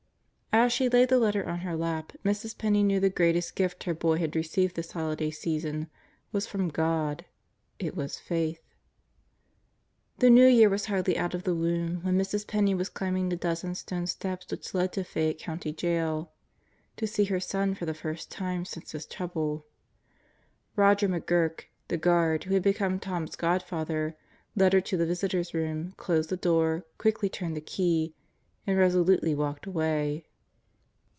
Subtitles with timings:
[0.53, 2.57] As she laid the letter on her lap, Mrs.
[2.57, 5.89] Penney knew the greatest gift her boy had received this holiday season
[6.33, 7.23] was from God.
[7.79, 8.61] It was Faith.
[10.19, 12.45] The New Year was hardly out of the womb when Mrs.
[12.45, 16.33] Penney was climbing the dozen stone steps which lead to Fayette County Jail,
[16.97, 19.65] to see her son for the first time since his trouble.
[20.75, 24.17] Roger McGuirk, the guard, who had become Tom's godfather,
[24.57, 28.13] led her to the Visitors' Room, closed the door, quickly turned the key,
[28.67, 30.25] and resolutely walked away.